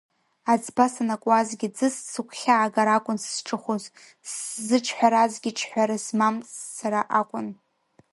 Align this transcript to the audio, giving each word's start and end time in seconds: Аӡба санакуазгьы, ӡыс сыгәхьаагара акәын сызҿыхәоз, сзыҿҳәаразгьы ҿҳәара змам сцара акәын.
Аӡба 0.53 0.85
санакуазгьы, 0.93 1.67
ӡыс 1.75 1.95
сыгәхьаагара 2.11 2.93
акәын 2.97 3.17
сызҿыхәоз, 3.23 3.83
сзыҿҳәаразгьы 4.29 5.51
ҿҳәара 5.57 5.97
змам 6.05 6.35
сцара 6.51 7.01
акәын. 7.19 7.47